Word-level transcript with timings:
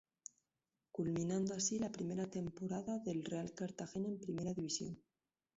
Culminando 0.91 1.53
así 1.53 1.77
la 1.77 1.91
primera 1.91 2.25
temporada 2.27 2.97
del 2.97 3.23
Real 3.23 3.53
Cartagena 3.53 4.07
en 4.09 4.17
primera 4.17 4.51
división. 4.51 4.97